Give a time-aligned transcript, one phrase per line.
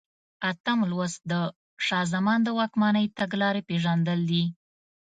[0.49, 1.33] اتم لوست د
[1.85, 4.43] شاه زمان د واکمنۍ تګلارې پېژندل دي.